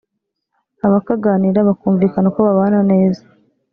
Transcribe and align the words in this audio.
abakaganira 0.85 1.67
bakumvikana 1.67 2.25
uko 2.31 2.39
babana 2.47 2.79
neza 2.91 3.23